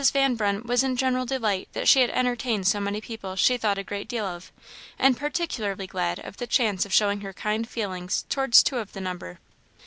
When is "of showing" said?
6.87-7.21